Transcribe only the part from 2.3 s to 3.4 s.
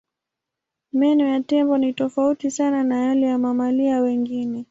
sana na yale ya